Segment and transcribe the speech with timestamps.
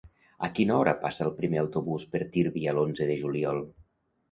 [0.45, 3.65] A quina hora passa el primer autobús per Tírvia l'onze de juliol?